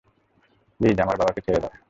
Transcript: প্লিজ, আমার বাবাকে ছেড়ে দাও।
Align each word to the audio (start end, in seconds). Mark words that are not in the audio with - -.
প্লিজ, 0.79 0.97
আমার 0.99 1.17
বাবাকে 1.17 1.41
ছেড়ে 1.41 1.59
দাও। 1.59 1.73